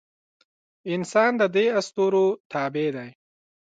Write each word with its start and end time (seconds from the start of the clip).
انسان 0.93 1.31
د 1.37 1.43
دې 1.55 1.65
اسطورو 1.79 2.25
تابع 2.51 2.87
دی. 2.95 3.09